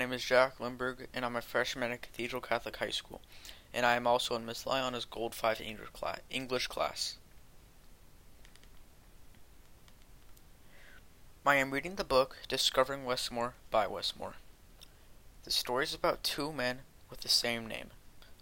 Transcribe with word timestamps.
name 0.00 0.14
is 0.14 0.24
Jack 0.24 0.58
Lindberg, 0.58 1.08
and 1.12 1.26
I'm 1.26 1.36
a 1.36 1.42
freshman 1.42 1.92
at 1.92 2.00
Cathedral 2.00 2.40
Catholic 2.40 2.76
High 2.76 2.88
School, 2.88 3.20
and 3.74 3.84
I 3.84 3.96
am 3.96 4.06
also 4.06 4.34
in 4.34 4.46
Miss 4.46 4.64
Lyona's 4.64 5.04
Gold 5.04 5.34
5 5.34 5.60
English 6.30 6.68
class. 6.68 7.18
I 11.44 11.56
am 11.56 11.70
reading 11.70 11.96
the 11.96 12.04
book 12.04 12.38
Discovering 12.48 13.04
Wes 13.04 13.30
Moore 13.30 13.52
by 13.70 13.86
Wes 13.86 14.14
Moore. 14.18 14.36
The 15.44 15.50
story 15.50 15.84
is 15.84 15.92
about 15.92 16.24
two 16.24 16.50
men 16.50 16.78
with 17.10 17.20
the 17.20 17.28
same 17.28 17.68
name, 17.68 17.90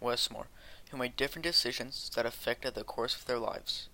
Wes 0.00 0.30
Moore, 0.30 0.46
who 0.90 0.96
made 0.96 1.16
different 1.16 1.44
decisions 1.44 2.10
that 2.14 2.24
affected 2.24 2.74
the 2.74 2.82
course 2.82 3.14
of 3.14 3.26
their 3.26 3.38
lives. 3.38 3.90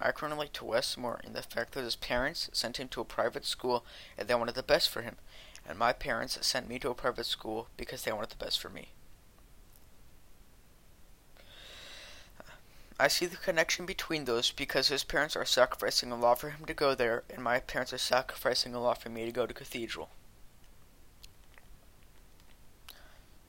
I 0.00 0.12
can 0.12 0.30
relate 0.30 0.52
to 0.54 0.66
Wes 0.66 0.96
Moore 0.96 1.20
in 1.24 1.32
the 1.32 1.42
fact 1.42 1.72
that 1.72 1.82
his 1.82 1.96
parents 1.96 2.48
sent 2.52 2.76
him 2.76 2.86
to 2.88 3.00
a 3.00 3.04
private 3.04 3.44
school 3.44 3.84
and 4.16 4.28
they 4.28 4.36
wanted 4.36 4.54
the 4.54 4.62
best 4.62 4.88
for 4.88 5.02
him, 5.02 5.16
and 5.68 5.78
my 5.78 5.92
parents 5.92 6.38
sent 6.46 6.68
me 6.68 6.78
to 6.78 6.90
a 6.90 6.94
private 6.94 7.26
school 7.26 7.68
because 7.76 8.02
they 8.02 8.12
wanted 8.12 8.30
the 8.30 8.44
best 8.44 8.60
for 8.60 8.68
me. 8.68 8.88
I 12.98 13.08
see 13.08 13.26
the 13.26 13.36
connection 13.36 13.84
between 13.84 14.26
those 14.26 14.52
because 14.52 14.88
his 14.88 15.02
parents 15.02 15.34
are 15.34 15.44
sacrificing 15.44 16.12
a 16.12 16.16
lot 16.16 16.38
for 16.38 16.50
him 16.50 16.64
to 16.66 16.74
go 16.74 16.94
there, 16.94 17.24
and 17.28 17.42
my 17.42 17.58
parents 17.58 17.92
are 17.92 17.98
sacrificing 17.98 18.74
a 18.74 18.80
lot 18.80 19.02
for 19.02 19.08
me 19.08 19.24
to 19.24 19.32
go 19.32 19.44
to 19.46 19.54
Cathedral. 19.54 20.10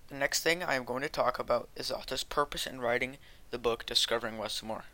The 0.07 0.15
next 0.15 0.41
thing 0.41 0.63
I 0.63 0.75
am 0.75 0.85
going 0.85 1.03
to 1.03 1.09
talk 1.09 1.39
about 1.39 1.69
is 1.75 1.89
the 1.89 1.97
author's 1.97 2.23
purpose 2.23 2.65
in 2.65 2.81
writing 2.81 3.17
the 3.51 3.59
book 3.59 3.85
Discovering 3.85 4.37
Wes 4.37 4.63
Moore. 4.63 4.85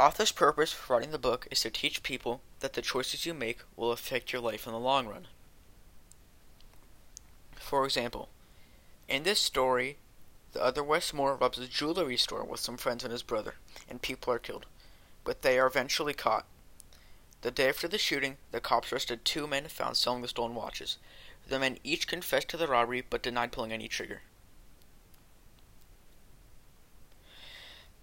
Author's 0.00 0.32
purpose 0.32 0.72
for 0.72 0.94
writing 0.94 1.10
the 1.10 1.18
book 1.18 1.46
is 1.50 1.60
to 1.60 1.68
teach 1.68 2.02
people 2.02 2.40
that 2.60 2.72
the 2.72 2.80
choices 2.80 3.26
you 3.26 3.34
make 3.34 3.58
will 3.76 3.92
affect 3.92 4.32
your 4.32 4.40
life 4.40 4.66
in 4.66 4.72
the 4.72 4.78
long 4.78 5.06
run. 5.06 5.28
For 7.56 7.84
example, 7.84 8.30
in 9.10 9.24
this 9.24 9.38
story, 9.38 9.98
the 10.54 10.64
other 10.64 10.82
Wes 10.82 11.12
Moore 11.12 11.36
robs 11.36 11.58
a 11.58 11.66
jewelry 11.66 12.16
store 12.16 12.44
with 12.44 12.60
some 12.60 12.78
friends 12.78 13.04
and 13.04 13.12
his 13.12 13.22
brother, 13.22 13.56
and 13.90 14.00
people 14.00 14.32
are 14.32 14.38
killed. 14.38 14.64
But 15.22 15.42
they 15.42 15.58
are 15.58 15.66
eventually 15.66 16.14
caught. 16.14 16.46
The 17.42 17.50
day 17.50 17.68
after 17.68 17.86
the 17.86 17.98
shooting, 17.98 18.38
the 18.52 18.60
cops 18.62 18.90
arrested 18.94 19.26
two 19.26 19.46
men 19.46 19.68
found 19.68 19.98
selling 19.98 20.22
the 20.22 20.28
stolen 20.28 20.54
watches. 20.54 20.96
The 21.46 21.58
men 21.58 21.76
each 21.84 22.08
confessed 22.08 22.48
to 22.48 22.56
the 22.56 22.68
robbery 22.68 23.02
but 23.02 23.22
denied 23.22 23.52
pulling 23.52 23.70
any 23.70 23.86
trigger. 23.86 24.22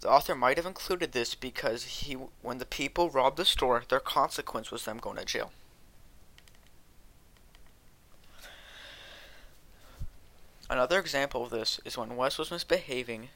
The 0.07 0.13
author 0.13 0.35
might 0.35 0.55
have 0.55 0.65
included 0.65 1.11
this 1.11 1.35
because 1.35 1.83
he, 1.83 2.13
when 2.41 2.59
the 2.59 2.65
people 2.65 3.09
robbed 3.09 3.35
the 3.35 3.43
store, 3.43 3.83
their 3.89 3.99
consequence 3.99 4.71
was 4.71 4.85
them 4.85 4.99
going 4.99 5.17
to 5.17 5.25
jail. 5.25 5.51
Another 10.69 10.97
example 10.97 11.43
of 11.43 11.49
this 11.49 11.81
is 11.83 11.97
when 11.97 12.15
Wes 12.15 12.37
was 12.37 12.51
misbehaving. 12.51 13.27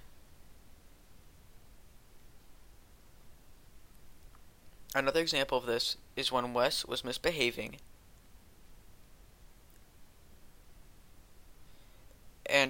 Another 4.96 5.20
example 5.20 5.58
of 5.58 5.66
this 5.66 5.98
is 6.16 6.32
when 6.32 6.54
Wes 6.54 6.86
was 6.86 7.04
misbehaving 7.04 7.80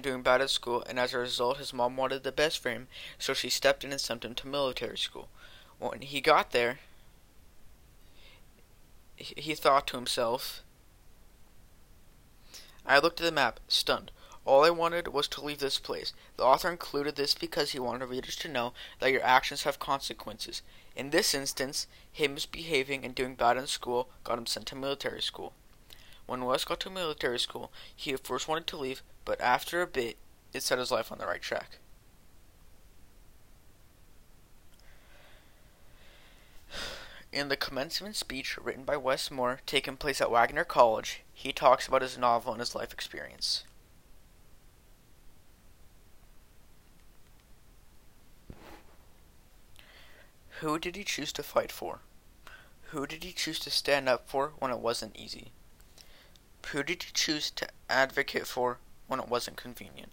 doing 0.00 0.22
bad 0.22 0.40
at 0.40 0.50
school, 0.50 0.82
and 0.88 0.98
as 0.98 1.12
a 1.12 1.18
result, 1.18 1.58
his 1.58 1.72
mom 1.72 1.96
wanted 1.96 2.22
the 2.22 2.32
best 2.32 2.58
for 2.58 2.70
him, 2.70 2.88
so 3.18 3.34
she 3.34 3.50
stepped 3.50 3.84
in 3.84 3.92
and 3.92 4.00
sent 4.00 4.24
him 4.24 4.34
to 4.36 4.46
military 4.46 4.96
school. 4.96 5.28
When 5.78 6.00
he 6.00 6.20
got 6.20 6.52
there, 6.52 6.78
he 9.16 9.54
thought 9.54 9.86
to 9.88 9.96
himself, 9.96 10.62
I 12.86 12.98
looked 12.98 13.20
at 13.20 13.24
the 13.24 13.32
map, 13.32 13.60
stunned. 13.68 14.10
All 14.44 14.64
I 14.64 14.70
wanted 14.70 15.08
was 15.08 15.28
to 15.28 15.44
leave 15.44 15.60
this 15.60 15.78
place. 15.78 16.12
The 16.36 16.44
author 16.44 16.68
included 16.70 17.14
this 17.14 17.34
because 17.34 17.70
he 17.70 17.78
wanted 17.78 18.06
readers 18.06 18.34
to 18.36 18.48
know 18.48 18.72
that 18.98 19.12
your 19.12 19.22
actions 19.22 19.62
have 19.62 19.78
consequences. 19.78 20.62
In 20.96 21.10
this 21.10 21.32
instance, 21.32 21.86
him 22.10 22.34
misbehaving 22.34 23.04
and 23.04 23.14
doing 23.14 23.36
bad 23.36 23.56
in 23.56 23.68
school 23.68 24.08
got 24.24 24.38
him 24.38 24.46
sent 24.46 24.66
to 24.66 24.74
military 24.74 25.22
school. 25.22 25.52
When 26.26 26.44
Wes 26.44 26.64
got 26.64 26.80
to 26.80 26.90
military 26.90 27.38
school, 27.38 27.72
he 27.94 28.12
at 28.12 28.26
first 28.26 28.48
wanted 28.48 28.66
to 28.68 28.76
leave, 28.76 29.02
but 29.24 29.40
after 29.40 29.82
a 29.82 29.86
bit, 29.86 30.16
it 30.52 30.62
set 30.62 30.78
his 30.78 30.90
life 30.90 31.10
on 31.10 31.18
the 31.18 31.26
right 31.26 31.42
track. 31.42 31.78
In 37.32 37.48
the 37.48 37.56
commencement 37.56 38.14
speech 38.14 38.58
written 38.58 38.84
by 38.84 38.96
Wes 38.98 39.30
Moore, 39.30 39.60
taking 39.64 39.96
place 39.96 40.20
at 40.20 40.30
Wagner 40.30 40.64
College, 40.64 41.22
he 41.32 41.50
talks 41.50 41.88
about 41.88 42.02
his 42.02 42.18
novel 42.18 42.52
and 42.52 42.60
his 42.60 42.74
life 42.74 42.92
experience. 42.92 43.64
Who 50.60 50.78
did 50.78 50.94
he 50.94 51.04
choose 51.04 51.32
to 51.32 51.42
fight 51.42 51.72
for? 51.72 52.00
Who 52.90 53.06
did 53.06 53.24
he 53.24 53.32
choose 53.32 53.58
to 53.60 53.70
stand 53.70 54.08
up 54.08 54.28
for 54.28 54.52
when 54.58 54.70
it 54.70 54.78
wasn't 54.78 55.16
easy? 55.16 55.52
Who 56.70 56.82
did 56.82 57.04
you 57.04 57.10
choose 57.12 57.50
to 57.50 57.68
advocate 57.90 58.46
for 58.46 58.78
when 59.06 59.20
it 59.20 59.28
wasn't 59.28 59.58
convenient? 59.58 60.10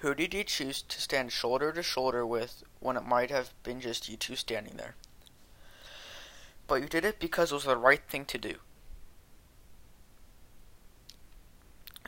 Who 0.00 0.14
did 0.14 0.32
you 0.32 0.44
choose 0.44 0.80
to 0.82 1.00
stand 1.00 1.32
shoulder 1.32 1.72
to 1.72 1.82
shoulder 1.82 2.24
with 2.24 2.62
when 2.78 2.96
it 2.96 3.04
might 3.04 3.30
have 3.30 3.52
been 3.64 3.80
just 3.80 4.08
you 4.08 4.16
two 4.16 4.36
standing 4.36 4.76
there? 4.76 4.94
But 6.68 6.82
you 6.82 6.88
did 6.88 7.04
it 7.04 7.18
because 7.18 7.50
it 7.50 7.56
was 7.56 7.64
the 7.64 7.76
right 7.76 8.02
thing 8.08 8.24
to 8.26 8.38
do. 8.38 8.56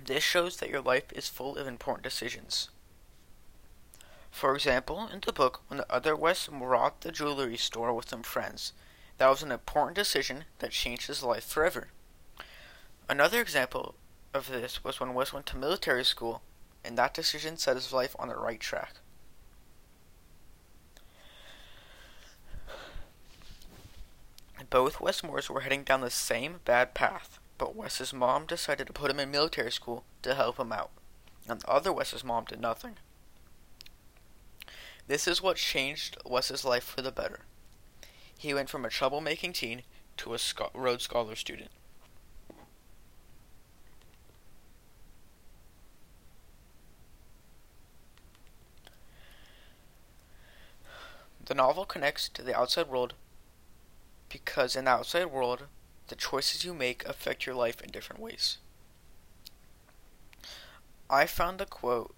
This 0.04 0.22
shows 0.22 0.58
that 0.58 0.70
your 0.70 0.80
life 0.80 1.12
is 1.12 1.28
full 1.28 1.56
of 1.56 1.66
important 1.66 2.04
decisions. 2.04 2.68
For 4.30 4.54
example, 4.54 5.08
in 5.12 5.20
the 5.26 5.32
book, 5.32 5.62
when 5.66 5.78
the 5.78 5.92
other 5.92 6.14
Wes 6.14 6.48
robbed 6.48 7.02
the 7.02 7.10
jewelry 7.10 7.56
store 7.56 7.92
with 7.92 8.08
some 8.08 8.22
friends, 8.22 8.72
that 9.18 9.28
was 9.28 9.42
an 9.42 9.50
important 9.50 9.96
decision 9.96 10.44
that 10.60 10.70
changed 10.70 11.08
his 11.08 11.24
life 11.24 11.44
forever. 11.44 11.88
Another 13.10 13.40
example 13.40 13.96
of 14.32 14.46
this 14.46 14.84
was 14.84 15.00
when 15.00 15.14
Wes 15.14 15.32
went 15.32 15.44
to 15.46 15.56
military 15.56 16.04
school, 16.04 16.42
and 16.84 16.96
that 16.96 17.12
decision 17.12 17.56
set 17.56 17.74
his 17.74 17.92
life 17.92 18.14
on 18.20 18.28
the 18.28 18.36
right 18.36 18.60
track. 18.60 18.94
Both 24.70 25.00
Wes 25.00 25.24
Moores 25.24 25.50
were 25.50 25.62
heading 25.62 25.82
down 25.82 26.02
the 26.02 26.08
same 26.10 26.60
bad 26.64 26.94
path, 26.94 27.40
but 27.58 27.74
Wes's 27.74 28.12
mom 28.12 28.46
decided 28.46 28.86
to 28.86 28.92
put 28.92 29.10
him 29.10 29.18
in 29.18 29.32
military 29.32 29.72
school 29.72 30.04
to 30.22 30.36
help 30.36 30.60
him 30.60 30.70
out, 30.70 30.92
and 31.48 31.60
the 31.60 31.68
other 31.68 31.92
Wes's 31.92 32.22
mom 32.22 32.44
did 32.44 32.60
nothing. 32.60 32.98
This 35.08 35.26
is 35.26 35.42
what 35.42 35.56
changed 35.56 36.16
Wes's 36.24 36.64
life 36.64 36.84
for 36.84 37.02
the 37.02 37.10
better. 37.10 37.40
He 38.38 38.54
went 38.54 38.70
from 38.70 38.84
a 38.84 38.88
troublemaking 38.88 39.54
teen 39.54 39.82
to 40.18 40.32
a 40.32 40.38
Rhodes 40.74 41.02
Scholar 41.02 41.34
student. 41.34 41.72
The 51.50 51.56
novel 51.56 51.84
connects 51.84 52.28
to 52.28 52.42
the 52.42 52.56
outside 52.56 52.86
world 52.86 53.14
because 54.28 54.76
in 54.76 54.84
the 54.84 54.92
outside 54.92 55.32
world, 55.32 55.66
the 56.06 56.14
choices 56.14 56.64
you 56.64 56.72
make 56.72 57.04
affect 57.04 57.44
your 57.44 57.56
life 57.56 57.80
in 57.80 57.90
different 57.90 58.22
ways. 58.22 58.58
I 61.10 61.26
found 61.26 61.58
the 61.58 61.66
quote 61.66 62.14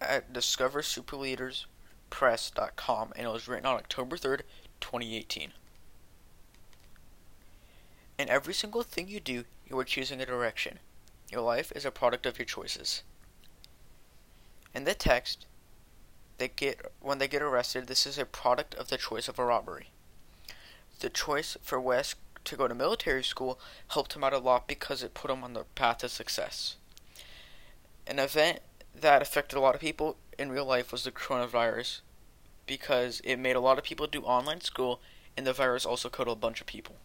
at 0.00 0.32
Discover 0.32 0.80
Super 0.80 1.14
Leaders 1.16 1.66
press.com 2.08 3.12
and 3.14 3.26
it 3.26 3.30
was 3.30 3.46
written 3.46 3.66
on 3.66 3.76
October 3.76 4.16
3rd, 4.16 4.40
2018. 4.80 5.52
In 8.18 8.30
every 8.30 8.54
single 8.54 8.82
thing 8.82 9.08
you 9.08 9.20
do, 9.20 9.44
you 9.68 9.78
are 9.78 9.84
choosing 9.84 10.22
a 10.22 10.24
direction. 10.24 10.78
Your 11.30 11.42
life 11.42 11.70
is 11.76 11.84
a 11.84 11.90
product 11.90 12.24
of 12.24 12.38
your 12.38 12.46
choices. 12.46 13.02
In 14.74 14.84
the 14.84 14.94
text, 14.94 15.44
they 16.38 16.48
get 16.48 16.80
when 17.00 17.18
they 17.18 17.28
get 17.28 17.42
arrested, 17.42 17.86
this 17.86 18.06
is 18.06 18.18
a 18.18 18.24
product 18.24 18.74
of 18.74 18.88
the 18.88 18.98
choice 18.98 19.28
of 19.28 19.38
a 19.38 19.44
robbery. 19.44 19.88
The 21.00 21.10
choice 21.10 21.56
for 21.62 21.80
Wes 21.80 22.14
to 22.44 22.56
go 22.56 22.68
to 22.68 22.74
military 22.74 23.24
school 23.24 23.58
helped 23.88 24.14
him 24.14 24.24
out 24.24 24.32
a 24.32 24.38
lot 24.38 24.68
because 24.68 25.02
it 25.02 25.14
put 25.14 25.30
him 25.30 25.42
on 25.42 25.54
the 25.54 25.64
path 25.74 25.98
to 25.98 26.08
success. 26.08 26.76
An 28.06 28.18
event 28.18 28.60
that 28.94 29.22
affected 29.22 29.56
a 29.56 29.60
lot 29.60 29.74
of 29.74 29.80
people 29.80 30.16
in 30.38 30.52
real 30.52 30.66
life 30.66 30.92
was 30.92 31.04
the 31.04 31.10
coronavirus 31.10 32.00
because 32.66 33.20
it 33.24 33.36
made 33.36 33.56
a 33.56 33.60
lot 33.60 33.78
of 33.78 33.84
people 33.84 34.06
do 34.06 34.22
online 34.22 34.60
school 34.60 35.00
and 35.36 35.46
the 35.46 35.52
virus 35.52 35.86
also 35.86 36.08
killed 36.08 36.28
a 36.28 36.34
bunch 36.34 36.60
of 36.60 36.66
people. 36.66 36.96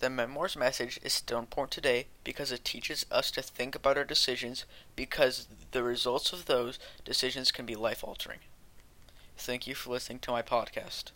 The 0.00 0.08
memoir's 0.08 0.56
message 0.56 1.00
is 1.02 1.12
still 1.12 1.40
important 1.40 1.72
today 1.72 2.06
because 2.22 2.52
it 2.52 2.64
teaches 2.64 3.04
us 3.10 3.32
to 3.32 3.42
think 3.42 3.74
about 3.74 3.98
our 3.98 4.04
decisions 4.04 4.64
because 4.94 5.48
the 5.72 5.82
results 5.82 6.32
of 6.32 6.46
those 6.46 6.78
decisions 7.04 7.50
can 7.50 7.66
be 7.66 7.74
life 7.74 8.04
altering. 8.04 8.38
Thank 9.36 9.66
you 9.66 9.74
for 9.74 9.90
listening 9.90 10.20
to 10.20 10.30
my 10.30 10.42
podcast. 10.42 11.10